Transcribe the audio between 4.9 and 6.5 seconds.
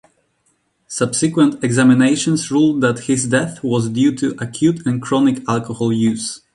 chronic alcohol use".